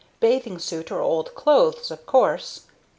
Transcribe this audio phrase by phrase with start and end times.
[0.19, 2.61] Bathing suit or old clothes, of course.